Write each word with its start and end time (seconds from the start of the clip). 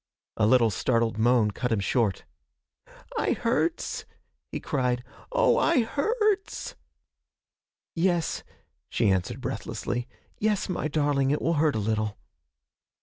A 0.35 0.47
little 0.47 0.71
startled 0.71 1.19
moan 1.19 1.51
cut 1.51 1.71
him 1.71 1.79
short. 1.79 2.25
'I 3.19 3.33
hurts!' 3.33 4.05
he 4.51 4.59
cried. 4.59 5.03
'Oh, 5.31 5.59
I 5.59 5.83
hurts!' 5.83 6.73
'Yes,' 7.93 8.41
she 8.89 9.11
answered 9.11 9.41
breathlessly, 9.41 10.07
'yes, 10.39 10.67
my 10.67 10.87
darling, 10.87 11.29
it 11.29 11.39
will 11.39 11.53
hurt 11.53 11.75
a 11.75 11.77
little.' 11.77 12.17